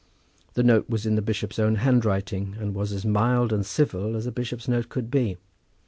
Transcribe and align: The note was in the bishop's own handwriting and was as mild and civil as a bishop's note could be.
The 0.55 0.63
note 0.63 0.89
was 0.89 1.05
in 1.05 1.13
the 1.13 1.21
bishop's 1.21 1.59
own 1.59 1.75
handwriting 1.75 2.55
and 2.59 2.73
was 2.73 2.91
as 2.91 3.05
mild 3.05 3.53
and 3.53 3.63
civil 3.63 4.15
as 4.15 4.25
a 4.25 4.31
bishop's 4.31 4.67
note 4.67 4.89
could 4.89 5.11
be. 5.11 5.37